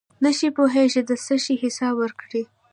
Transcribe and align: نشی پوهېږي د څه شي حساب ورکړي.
نشی 0.23 0.49
پوهېږي 0.57 1.01
د 1.09 1.11
څه 1.25 1.35
شي 1.43 1.55
حساب 1.63 1.93
ورکړي. 1.99 2.43